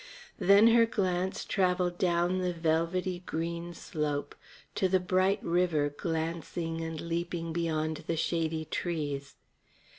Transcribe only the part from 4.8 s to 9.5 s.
the bright river glancing and leaping beyond the shady trees.